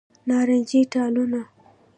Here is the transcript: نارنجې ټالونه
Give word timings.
نارنجې 0.27 0.79
ټالونه 0.91 1.41